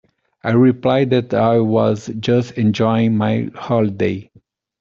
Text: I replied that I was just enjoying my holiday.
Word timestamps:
I 0.43 0.53
replied 0.53 1.11
that 1.11 1.31
I 1.35 1.59
was 1.59 2.07
just 2.19 2.53
enjoying 2.53 3.15
my 3.15 3.51
holiday. 3.53 4.31